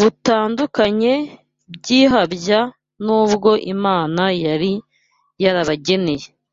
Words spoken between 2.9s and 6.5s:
n’ubwo Imana yari yarabageneye